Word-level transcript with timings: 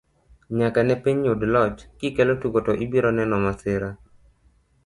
nyaka 0.57 0.79
ne 0.85 0.95
piny 1.03 1.19
yud 1.27 1.41
loch, 1.53 1.77
kikelo 1.99 2.33
tugo 2.41 2.59
to 2.65 2.73
ibiro 2.85 3.09
neno 3.17 3.35
masira 3.43 3.89